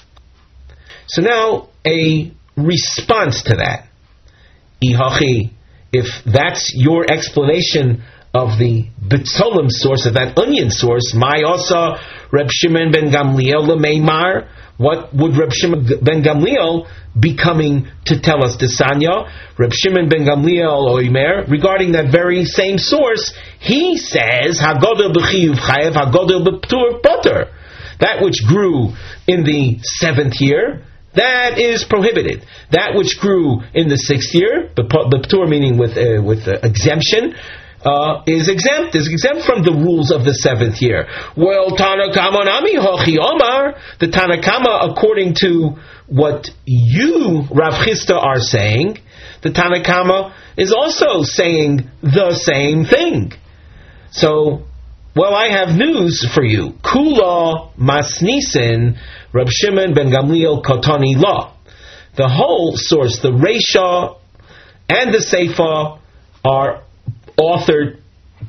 [1.07, 3.87] So now, a response to that.
[4.83, 5.51] Ihachi,
[5.93, 11.95] if that's your explanation of the B'tzolim source, of that onion source, my also
[12.31, 18.43] Reb Shimon ben Gamliel lemeimar, what would Reb Shimon ben Gamliel be coming to tell
[18.43, 18.57] us?
[18.57, 25.55] Desanya, Reb Shimon ben Gamliel Oimer, regarding that very same source, he says, Hagodel b'chiyuv
[25.55, 27.51] chayev, Hagodel b'ptur potter.
[27.99, 28.89] That which grew
[29.27, 30.83] in the seventh year,
[31.15, 32.45] that is prohibited.
[32.71, 37.35] That which grew in the sixth year, the ptur meaning with uh, with uh, exemption,
[37.85, 41.05] uh, is exempt, is exempt from the rules of the seventh year.
[41.37, 48.97] Well, Tanakama Nami Hochi Omar, the Tanakama, according to what you, Rav Chisda, are saying,
[49.43, 53.33] the Tanakama is also saying the same thing.
[54.11, 54.65] So,
[55.15, 56.73] well, I have news for you.
[56.83, 58.97] Kula Masnisin,
[59.31, 61.55] Rab Shimon ben Gamliel Kotani Law.
[62.17, 64.17] The whole source, the Resha
[64.89, 65.99] and the Seifa,
[66.43, 66.84] are
[67.39, 67.99] authored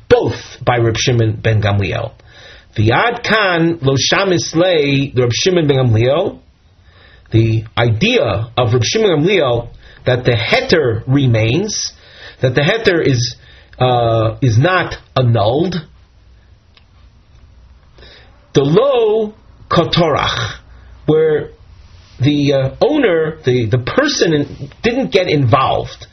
[0.09, 2.13] both by Reb Shimon ben Gamliel.
[2.77, 6.41] The Ad Kan Lo Shamis Lei, Reb Shimon ben Gamliel,
[7.33, 9.71] the idea of Reb Shimon ben Gamliel
[10.05, 11.93] that the heter remains,
[12.41, 13.37] that the heter is
[13.79, 15.75] uh, is not annulled.
[18.55, 19.35] The low
[19.69, 20.61] kotorach,
[21.05, 21.51] where
[22.19, 26.07] the uh, owner, the, the person didn't get involved.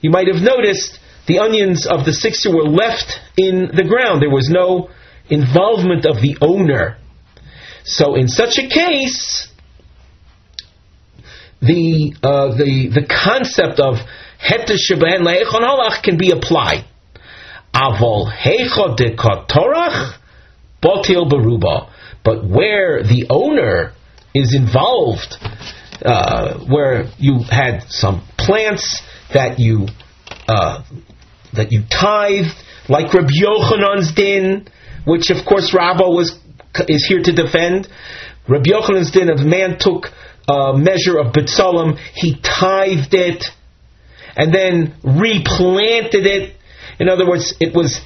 [0.00, 0.98] You might have noticed
[1.28, 4.22] the onions of the sixer were left in the ground.
[4.22, 4.90] There was no
[5.28, 6.96] involvement of the owner.
[7.84, 9.48] So in such a case,
[11.60, 13.96] the uh, the the concept of
[14.40, 16.84] heter sheben le'echon halach can be applied.
[17.74, 20.18] Avol heicha de kotorach
[20.82, 21.90] botil beruba.
[22.24, 23.92] But where the owner
[24.34, 25.36] is involved,
[26.04, 29.88] uh, where you had some plants that you
[30.48, 30.82] uh,
[31.54, 32.50] that you tithe,
[32.88, 34.68] like Rabbi Yochanan's din,
[35.04, 36.38] which of course Rabba was
[36.88, 37.88] is here to defend.
[38.48, 40.06] Rabbi Yochanan's din, a man took
[40.48, 43.44] a measure of B'tsalim, he tithed it,
[44.36, 46.56] and then replanted it.
[46.98, 48.00] In other words, it was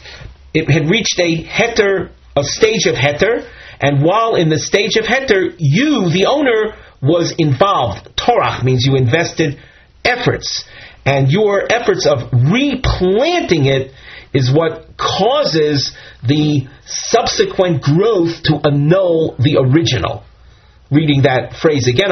[0.55, 3.49] it had reached a heter, a stage of heter,
[3.81, 8.09] and while in the stage of heter, you, the owner, was involved.
[8.17, 9.59] Torah means you invested
[10.05, 10.65] efforts
[11.05, 13.93] and your efforts of replanting it
[14.33, 15.95] is what causes
[16.27, 20.25] the subsequent growth to annul the original.
[20.91, 22.11] Reading that phrase again,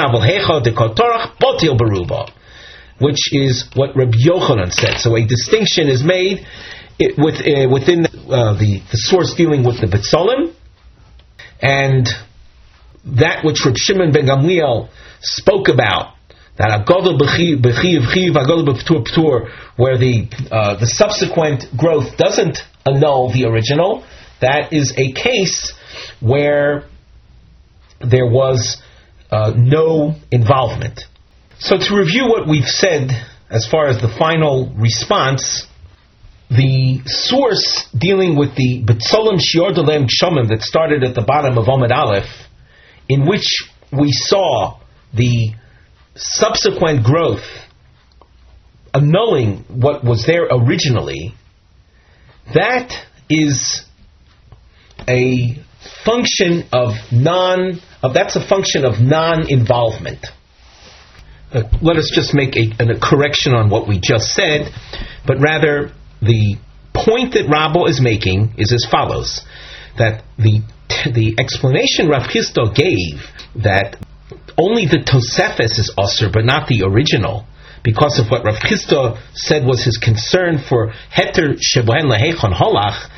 [3.00, 4.98] which is what Rabbi Yochanan said.
[4.98, 6.46] So a distinction is made
[7.16, 10.54] with, uh, within uh, the, the source dealing with the Betzolim,
[11.62, 12.08] and
[13.04, 14.88] that which Rabbi Shimon ben Gamliel
[15.20, 16.14] spoke about
[16.60, 17.64] that agadol b'chiv
[18.12, 24.04] chiv agadol b'ptur ptur, where the uh, the subsequent growth doesn't annul the original,
[24.42, 25.72] that is a case
[26.20, 26.84] where
[28.00, 28.76] there was
[29.30, 31.00] uh, no involvement.
[31.60, 33.08] So to review what we've said
[33.48, 35.66] as far as the final response,
[36.50, 41.66] the source dealing with the Betzolim Shior Delem Kshamim that started at the bottom of
[41.66, 42.28] Omid Aleph,
[43.08, 43.46] in which
[43.90, 44.78] we saw
[45.14, 45.54] the
[46.14, 47.44] subsequent growth
[48.92, 51.34] annulling what was there originally,
[52.54, 52.92] that
[53.28, 53.84] is
[55.08, 55.56] a
[56.04, 60.26] function of non of that's a function of non-involvement.
[61.52, 64.72] Uh, let us just make a, a, correction on what we just said,
[65.26, 65.92] but rather
[66.22, 66.56] the
[66.94, 69.42] point that Rabbo is making is as follows:
[69.98, 73.96] that the the explanation Rav Chisda gave that
[74.60, 77.46] only the Tosefes is Osir, but not the original,
[77.82, 83.08] because of what Rav Chisda said was his concern for Heter Shebohen Lehechon Holach.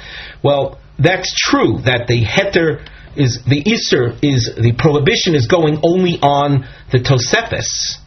[0.42, 6.18] Well, that's true that the Heter is the Isser is the prohibition is going only
[6.22, 7.98] on the Tosefes,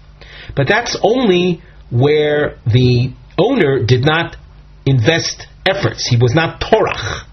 [0.55, 4.37] but that's only where the owner did not
[4.85, 6.07] invest efforts.
[6.07, 7.25] He was not Torach.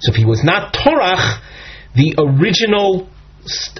[0.00, 1.40] So if he was not Torach,
[1.94, 3.08] the original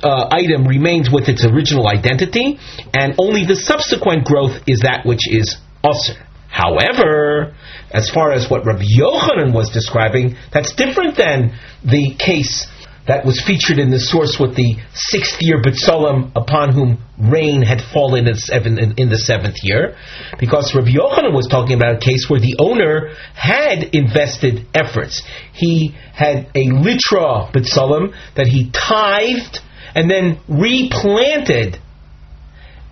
[0.02, 2.58] uh, item remains with its original identity,
[2.94, 6.16] and only the subsequent growth is that which is usr.
[6.48, 7.54] However,
[7.92, 12.66] as far as what Rabbi Yochanan was describing, that's different than the case
[13.10, 17.82] that was featured in the source with the sixth year B'Tzolim upon whom rain had
[17.92, 19.96] fallen in the seventh year,
[20.38, 25.22] because Rabbi Yochanan was talking about a case where the owner had invested efforts.
[25.52, 29.58] He had a litra B'Tzolim that he tithed
[29.96, 31.78] and then replanted.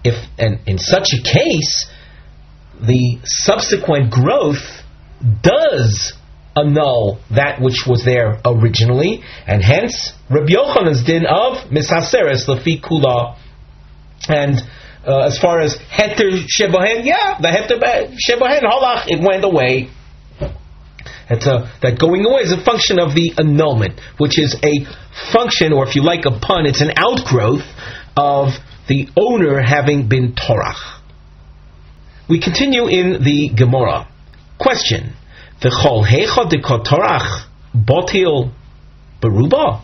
[0.02, 1.87] If and in such a case,
[2.81, 4.83] the subsequent growth
[5.42, 6.17] does
[6.59, 13.37] annul that which was there originally, and hence Rabbi Yochanan's din of misaseres lefi kula.
[14.29, 14.61] And
[15.07, 17.79] uh, as far as heter shebohen, yeah, the heter
[18.29, 19.90] shebohen halach, it went away.
[21.31, 21.37] A,
[21.83, 24.87] that going away is a function of the annulment, which is a
[25.31, 27.66] function, or if you like a pun, it's an outgrowth
[28.16, 28.49] of
[28.88, 31.01] the owner having been torach.
[32.29, 34.09] We continue in the Gemara.
[34.59, 35.14] Question.
[35.61, 38.53] V'chol hecha de kotorach botil
[39.21, 39.83] beruba.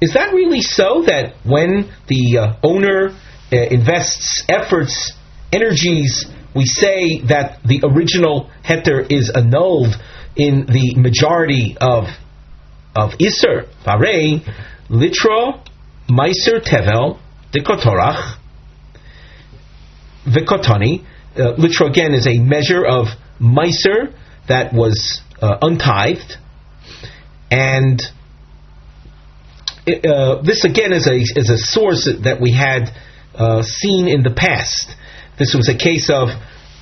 [0.00, 3.10] Is that really so that when the uh, owner
[3.52, 5.12] uh, invests efforts,
[5.52, 9.94] energies, we say that the original heter is annulled
[10.36, 12.04] in the majority of
[12.94, 14.42] of Isser, Varei,
[14.88, 15.64] Litra,
[16.08, 17.18] Meiser Tevel,
[17.52, 18.36] Dikotorach,
[20.26, 21.04] Vikotani.
[21.36, 23.06] Uh, litra again is a measure of
[23.40, 24.12] Meiser
[24.50, 26.36] that was uh, untithed,
[27.50, 28.00] and
[29.86, 32.90] uh, this again is a is a source that we had
[33.34, 34.94] uh, seen in the past.
[35.38, 36.28] This was a case of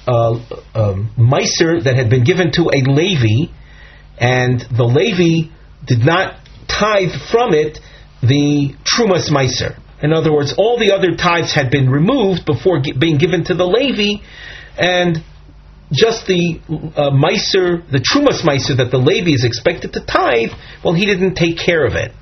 [0.07, 0.41] uh,
[0.75, 3.53] um, Meiser that had been given to a Levi,
[4.19, 5.53] and the Levi
[5.87, 7.79] did not tithe from it
[8.23, 9.79] the Trumas Meiser.
[10.03, 13.67] In other words, all the other tithes had been removed before being given to the
[13.67, 14.23] Levi,
[14.77, 15.19] and
[15.93, 20.51] just the uh, Meiser, the Trumas Meiser that the Levi is expected to tithe,
[20.85, 22.13] well, he didn't take care of it.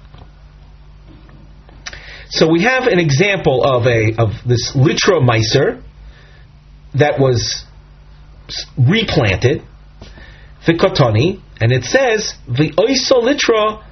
[2.28, 5.82] So we have an example of a of this litra Meiser
[6.94, 7.64] that was
[8.76, 9.62] replanted,
[10.66, 13.84] the kotoni, and it says the oiso litra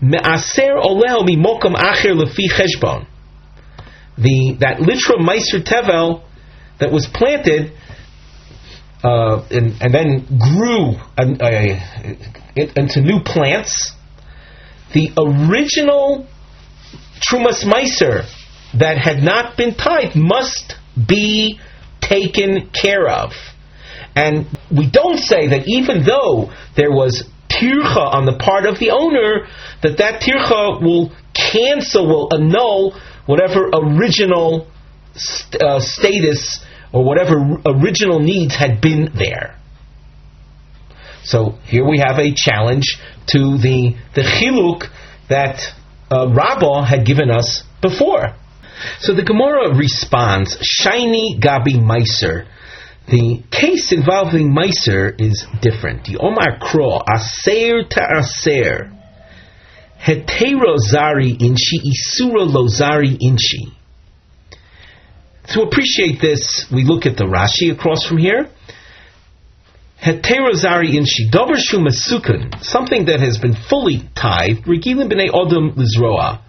[0.00, 3.06] me'aser oleo mimokam acher lefi cheshbon.
[4.16, 6.22] The that litra meiser tevel
[6.80, 7.72] that was planted
[9.02, 10.94] uh, and, and, then grew
[12.56, 13.92] into new plants.
[14.94, 16.26] The original
[17.20, 18.28] trumas meiser
[18.78, 21.58] that had not been tithed must be
[22.00, 23.32] taken care of.
[24.14, 28.90] And we don't say that even though there was tircha on the part of the
[28.90, 29.46] owner,
[29.82, 32.94] that that tircha will cancel, will annul
[33.26, 34.68] whatever original
[35.14, 37.34] st- uh, status or whatever
[37.66, 39.58] original needs had been there.
[41.24, 44.90] So here we have a challenge to the the chiluk
[45.28, 45.60] that
[46.10, 48.34] uh, Rabbah had given us before.
[49.00, 52.46] So the Gemara responds, "Shiny Gabi Meiser."
[53.08, 56.04] The case involving Meiser is different.
[56.04, 58.92] The Omar Kro, Aser to Aser,
[59.98, 63.72] Hetero Zari Inchi, Isura Lozari Inchi.
[65.52, 68.48] To appreciate this, we look at the Rashi across from here.
[69.98, 76.40] Hetero Zari Inchi, Dover Shumasukun, something that has been fully tied, Regilim B'nei Odom Lizroa.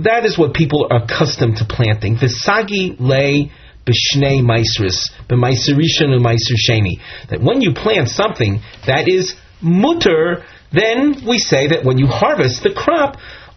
[0.00, 2.16] That is what people are accustomed to planting.
[2.16, 3.52] Visagi lay
[3.86, 6.26] b'shnei maisris, b'maiserishon and
[6.68, 7.00] sheni.
[7.30, 12.64] That when you plant something that is mutter, then we say that when you harvest
[12.64, 13.16] the crop,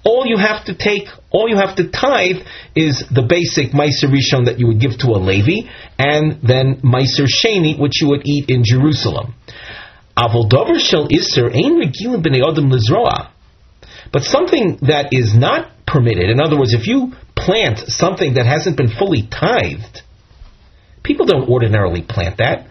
[0.10, 2.42] all you have to take, all you have to tithe
[2.76, 5.70] is the basic meiser rishon that you would give to a Levi,
[6.00, 9.36] and then meiser sheni, which you would eat in Jerusalem.
[14.12, 18.76] But something that is not permitted, in other words, if you plant something that hasn't
[18.76, 20.02] been fully tithed,
[21.04, 22.68] People don't ordinarily plant that.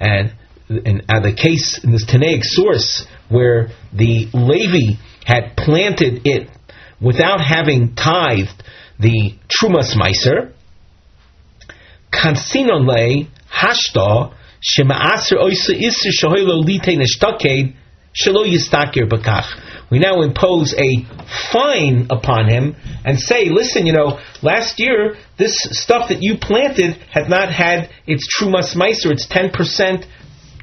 [0.00, 0.34] And
[0.68, 6.48] in uh, the case in this Tanaic source where the Levi had planted it
[7.00, 8.62] without having tithed
[8.98, 10.52] the Trumas Meiser,
[12.12, 17.74] Kansinon le hashta shema'aser oisa isir shahoilo lite neshtaked
[18.14, 19.52] shelo yistakir bakach
[19.90, 21.06] we now impose a
[21.52, 22.74] fine upon him
[23.04, 27.88] and say, listen, you know, last year this stuff that you planted had not had
[28.06, 30.06] its trumas meiser, its 10%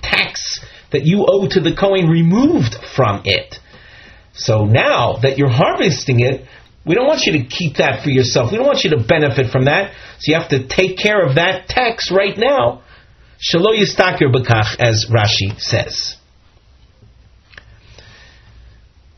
[0.03, 0.59] tax
[0.91, 3.55] that you owe to the Kohen removed from it.
[4.33, 6.45] So now that you're harvesting it,
[6.85, 8.51] we don't want you to keep that for yourself.
[8.51, 9.93] We don't want you to benefit from that.
[10.19, 12.83] So you have to take care of that tax right now.
[13.39, 16.15] Shalo yistakir bakach, as Rashi says.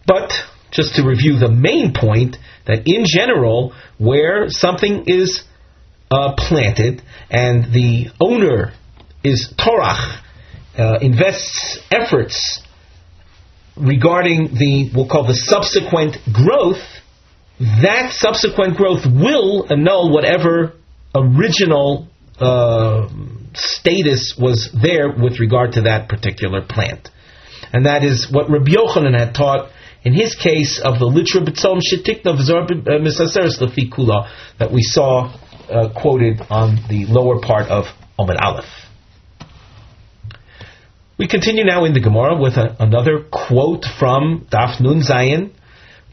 [0.05, 0.31] But
[0.71, 5.43] just to review the main point, that in general, where something is
[6.11, 8.73] uh, planted and the owner
[9.23, 10.21] is torach,
[10.77, 12.61] uh, invests efforts
[13.77, 16.83] regarding the, we'll call the subsequent growth,
[17.59, 20.73] that subsequent growth will annul whatever
[21.15, 22.07] original
[22.39, 23.07] uh,
[23.53, 27.09] status was there with regard to that particular plant.
[27.71, 29.71] And that is what Rabbi Yochanan had taught
[30.03, 34.29] in his case of the litra b'tzom shetikna uh, misaseres lefi kula
[34.59, 35.33] that we saw
[35.69, 37.85] uh, quoted on the lower part of
[38.19, 38.84] Omid Aleph.
[41.17, 45.53] We continue now in the Gemara with a, another quote from Daf Nun Zayin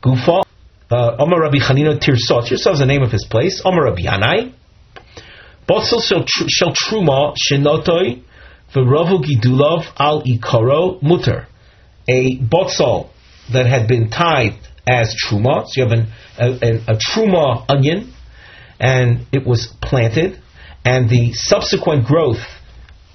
[0.00, 0.44] Gufa.
[0.88, 2.48] Uh, Omar Rabbi Chanina Tirsot.
[2.48, 3.60] Tirsot is the name of his place.
[3.64, 4.54] Omar Rabbi Yanai.
[5.68, 8.22] Botzel shel truma shenotoi
[8.72, 11.48] v'rovu gidulov al ikaro mutter.
[12.08, 13.08] A botzel
[13.52, 14.54] that had been tied
[14.86, 18.12] as truma, so you have an, a, a, a truma onion,
[18.78, 20.40] and it was planted,
[20.84, 22.38] and the subsequent growth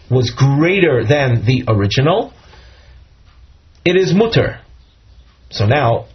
[0.10, 2.34] was greater than the original,
[3.86, 4.60] it is mutter.
[5.50, 6.08] So now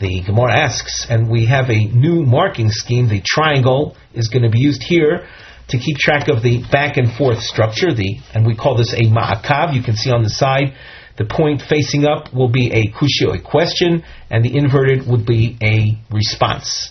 [0.00, 3.08] the Gemara asks, and we have a new marking scheme.
[3.08, 5.26] The triangle is going to be used here
[5.68, 7.94] to keep track of the back and forth structure.
[7.94, 9.74] The and we call this a ma'akav.
[9.74, 10.74] You can see on the side,
[11.16, 15.56] the point facing up will be a kushio, a question, and the inverted would be
[15.62, 16.90] a response.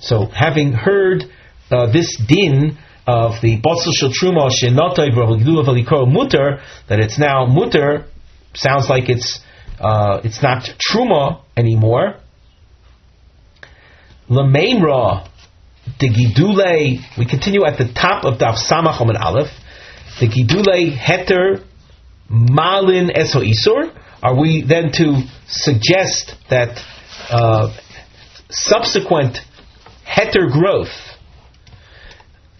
[0.00, 1.24] So, having heard
[1.70, 2.76] uh, this din
[3.06, 5.12] of the botzel shel truma shenotay
[6.10, 8.06] mutter, that it's now mutter,
[8.54, 9.40] sounds like it's
[9.78, 12.16] uh, it's not truma anymore.
[14.30, 15.28] Lamemra,
[16.00, 17.18] the gidule.
[17.18, 19.50] We continue at the top of Daf Samach Omen Aleph.
[20.20, 21.64] The gidule heter
[22.30, 23.92] malin eso isur.
[24.22, 26.82] Are we then to suggest that
[27.28, 27.76] uh,
[28.48, 29.38] subsequent
[30.06, 31.13] heter growth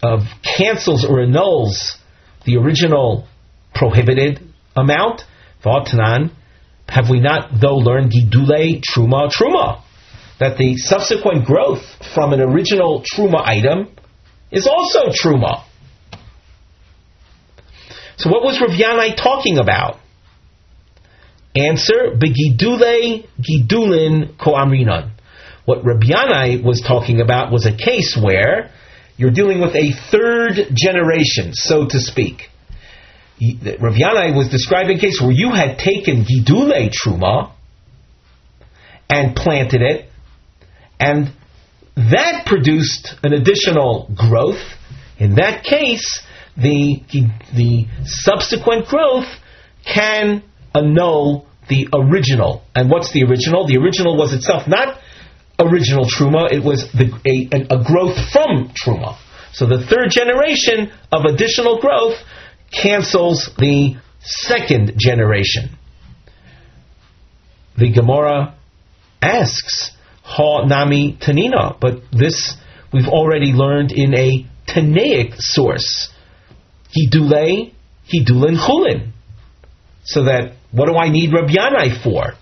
[0.01, 0.21] of
[0.57, 1.97] cancels or annuls
[2.45, 3.27] the original
[3.73, 4.39] prohibited
[4.75, 5.21] amount?
[5.63, 6.31] V'atanan,
[6.87, 9.81] have we not though learned gidule truma truma?
[10.39, 11.83] That the subsequent growth
[12.13, 13.89] from an original truma item
[14.51, 15.63] is also truma.
[18.17, 19.99] So what was Rav talking about?
[21.55, 25.11] Answer, begidule gidulin koamrinan.
[25.65, 28.71] What Yanai was talking about was a case where
[29.17, 32.49] you're dealing with a third generation, so to speak.
[33.41, 37.51] Rav Yanai was describing a case where you had taken Gidule Truma
[39.09, 40.09] and planted it,
[40.99, 41.31] and
[41.95, 44.61] that produced an additional growth.
[45.17, 46.21] In that case,
[46.57, 47.01] the,
[47.55, 49.27] the subsequent growth
[49.85, 50.43] can
[50.73, 52.63] annul the original.
[52.73, 53.67] And what's the original?
[53.67, 54.99] The original was itself not
[55.59, 59.17] original truma; it was the, a, a growth from truma.
[59.53, 62.15] So the third generation of additional growth
[62.71, 65.77] cancels the second generation.
[67.77, 68.55] The Gemara
[69.21, 69.91] asks,
[70.23, 72.55] Ha Nami Tanina, but this
[72.91, 76.09] we've already learned in a Tanaic source.
[76.95, 77.73] Hidule,
[78.11, 79.11] Hidulin Chulin.
[80.03, 82.33] So that, what do I need Rabbi Yanai for?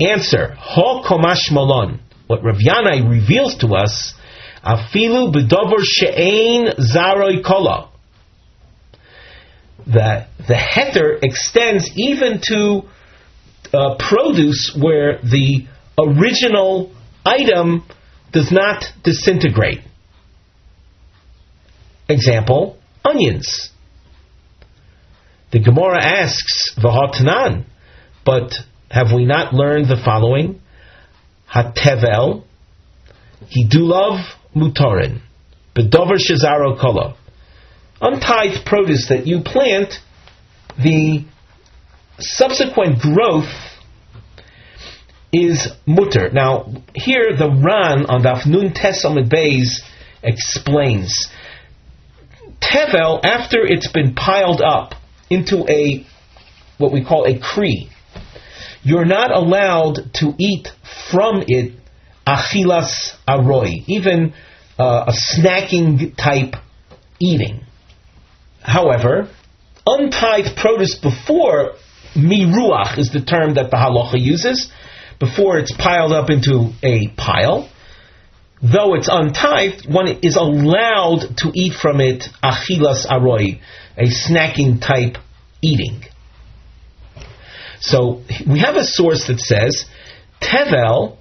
[0.00, 2.00] Answer, Ha Komash Malon.
[2.26, 4.14] What Rav Yanai reveals to us,
[4.64, 7.90] Afilu B'dover She'ein Zaroi Kola
[9.86, 12.82] that the heter extends even to
[13.72, 15.66] uh, produce where the
[15.98, 16.92] original
[17.24, 17.84] item
[18.32, 19.80] does not disintegrate.
[22.08, 23.70] Example, onions.
[25.52, 27.64] The Gemara asks, V'hatanan,
[28.24, 28.52] but
[28.90, 30.60] have we not learned the following?
[31.52, 32.44] Hatevel,
[33.56, 34.24] Hidulav
[34.54, 35.20] Mutarin,
[35.74, 37.16] Bedover Shazaro Kolav
[38.00, 39.94] untithed produce that you plant,
[40.82, 41.24] the
[42.18, 43.52] subsequent growth
[45.32, 46.30] is mutter.
[46.30, 49.82] Now, here the Ran on the Nun Tesamid Bays
[50.22, 51.28] explains.
[52.60, 54.94] Tevel, after it's been piled up
[55.28, 56.06] into a
[56.78, 57.90] what we call a kri,
[58.82, 60.68] you're not allowed to eat
[61.10, 61.74] from it
[62.26, 64.32] achilas aroi, even
[64.78, 66.54] uh, a snacking type
[67.18, 67.64] eating.
[68.60, 69.28] However,
[69.86, 71.72] untithed produce before
[72.14, 74.70] miruach is the term that the halacha uses,
[75.18, 77.70] before it's piled up into a pile,
[78.62, 83.60] though it's untithed, one is allowed to eat from it achilas aroi,
[83.96, 85.16] a snacking type
[85.62, 86.02] eating.
[87.80, 89.86] So we have a source that says
[90.40, 91.16] tevel,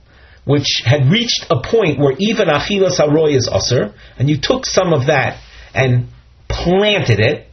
[0.46, 4.94] which had reached a point where even achilas aroi is usher, and you took some
[4.94, 5.42] of that
[5.74, 6.08] and
[6.48, 7.48] planted it,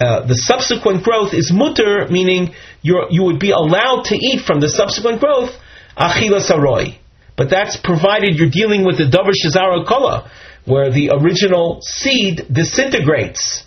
[0.00, 4.68] uh, the subsequent growth is mutter, meaning you would be allowed to eat from the
[4.68, 5.50] subsequent growth
[5.96, 6.98] achila saroi.
[7.36, 10.30] But that's provided you're dealing with the davar shazara kola,
[10.64, 13.64] where the original seed disintegrates.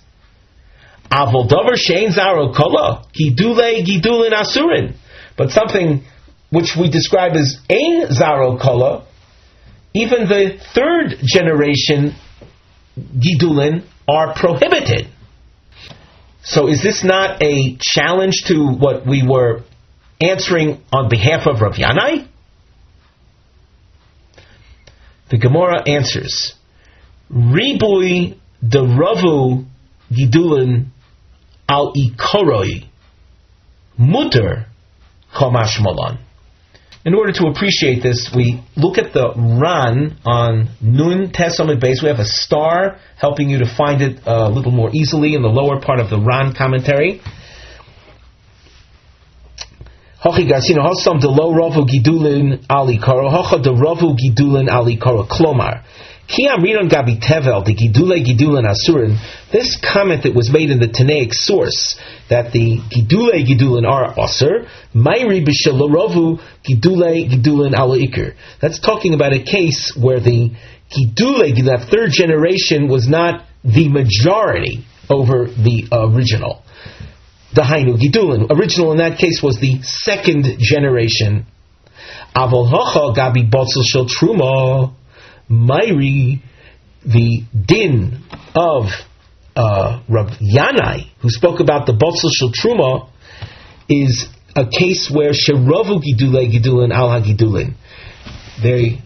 [1.11, 4.95] Avol davar shein zaro kola gidule gidulin asurin.
[5.37, 6.03] But something
[6.49, 9.05] which we describe as ein zaro kola,
[9.93, 12.15] even the third generation
[12.97, 15.07] gidulin are prohibited.
[16.43, 19.63] So is this not a challenge to what we were
[20.21, 22.27] answering on behalf of Rav Yanai?
[25.29, 26.53] The Gemara answers,
[27.29, 29.65] Ribui the Ravu
[30.11, 30.87] Gidulin
[31.67, 32.87] al Ikoroi
[33.97, 34.67] Mutter
[35.33, 36.19] komashmalan.
[37.05, 42.01] In order to appreciate this, we look at the Ran on Nun Tesamid base.
[42.01, 45.41] We have a star helping you to find it uh, a little more easily in
[45.41, 47.21] the lower part of the Ran commentary.
[50.21, 50.49] Hochi
[56.29, 59.17] Gabi Tevel, the Gidule Asurin,
[59.51, 61.99] this comment that was made in the Tanaic source
[62.29, 68.35] that the Gidule Gidulin are Asur, Mairi B'Shalorovu Gidule Gidulin Ala Iker.
[68.61, 70.51] That's talking about a case where the
[70.91, 76.63] Gidule, that third generation, was not the majority over the original.
[77.53, 78.51] The Hainu Gidulin.
[78.51, 81.45] Original in that case was the second generation.
[82.35, 84.93] Avol Hocha Gabi Botzel Shel Truma.
[85.49, 86.41] Mairi,
[87.05, 88.23] the din
[88.55, 88.85] of
[89.55, 93.09] uh, Rav Yanai, who spoke about the Botzel Shel Truma,
[93.89, 97.75] is a case where Sheravu Gidule Gidulin Al HaGidulin.
[98.61, 98.97] The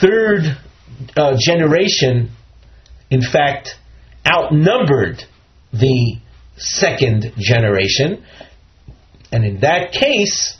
[0.00, 0.58] third
[1.16, 2.30] uh, generation,
[3.10, 3.70] in fact,
[4.26, 5.22] outnumbered
[5.72, 6.18] the
[6.56, 8.24] second generation.
[9.32, 10.56] And in that case,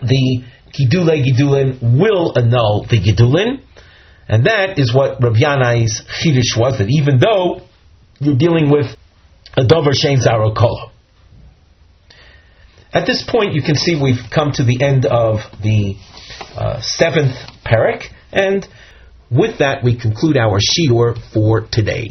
[0.00, 3.62] the Gidule Gidulin will annul the Gidulin.
[4.28, 7.62] And that is what Rav Yanai's Chidish was, that even though
[8.20, 8.86] you're dealing with
[9.56, 10.90] a Dover Shein Zarokola.
[12.92, 15.96] At this point, you can see we've come to the end of the
[16.56, 18.66] uh, seventh parak, and
[19.30, 22.06] with that, we conclude our shiur for today.